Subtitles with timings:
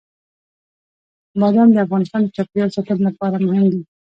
[1.39, 3.81] بادام د افغانستان د چاپیریال ساتنې لپاره مهم دي.